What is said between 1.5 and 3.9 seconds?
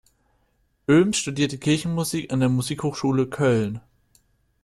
Kirchenmusik an der Musikhochschule Köln.